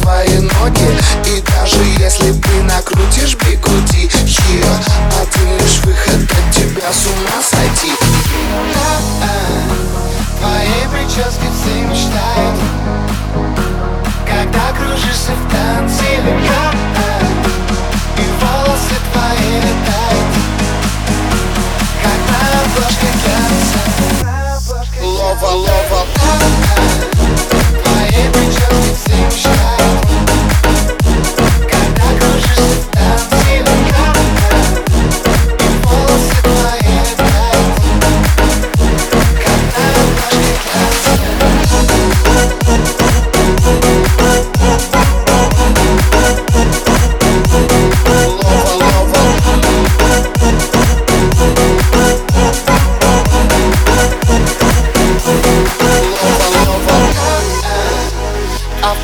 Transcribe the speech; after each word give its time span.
твои 0.00 0.38
ноги. 0.38 0.98
И 1.26 1.40
даже 1.40 1.82
если 1.98 2.32
ты 2.32 2.62
накрутишь 2.62 3.36
бигуди 3.36 4.08
Here, 4.24 4.66
один 5.20 5.58
лишь 5.58 5.78
выход 5.84 6.22
от 6.22 6.54
тебя 6.54 6.92
с 6.92 7.06
ума 7.06 7.42
сойти. 7.42 7.92
Твоей 10.40 10.88
прическе 10.90 11.48
все 11.54 11.80
мечтают. 11.82 12.58
Когда 14.26 14.72
кружишься 14.72 15.32
в 15.32 15.50
танце 15.50 15.67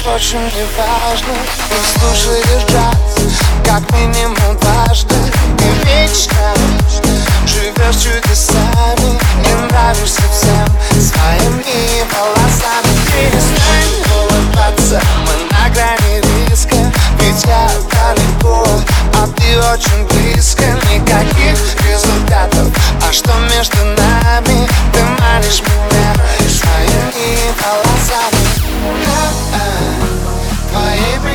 впрочем, 0.04 0.40
не 0.44 0.64
важно. 0.76 1.34
Ты 1.70 1.98
слушаешь 1.98 2.64
джаз 2.68 3.32
Как 3.64 3.90
минимум 3.92 4.58
дважды. 4.60 5.14
И 5.14 5.86
вечно 5.86 6.54
Живешь 7.46 7.96
чудесами. 7.96 9.18
Не 9.42 9.54
нравишься 9.68 10.22
всем 10.30 10.68
Своими 11.00 12.04
волосами. 12.12 12.92
Перестань 13.06 14.04
улыбаться 14.14 15.00
Мы 15.26 15.56
на 15.56 15.70
грани 15.70 16.20
риска. 16.48 16.76
Ведь 17.18 17.44
я 17.46 17.70
далеко 17.90 18.66
А 19.14 19.26
ты 19.28 19.58
очень 19.58 20.06
близко 20.08 20.73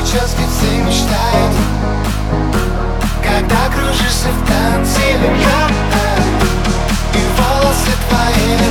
прическе 0.10 0.44
все 0.48 0.78
мечтают 0.78 1.56
Когда 3.22 3.70
кружишься 3.72 4.30
в 4.30 4.48
танце 4.48 5.02
И 7.14 7.22
волосы 7.38 7.92
твои 8.10 8.69